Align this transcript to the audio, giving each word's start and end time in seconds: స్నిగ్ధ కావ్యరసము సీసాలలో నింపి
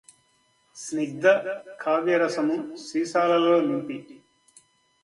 స్నిగ్ధ 0.77 1.25
కావ్యరసము 1.81 2.57
సీసాలలో 2.85 3.55
నింపి 3.61 3.97